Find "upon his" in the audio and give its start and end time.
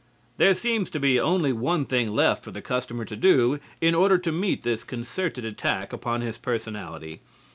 5.93-6.39